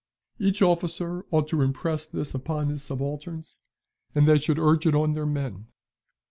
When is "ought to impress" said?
1.29-2.07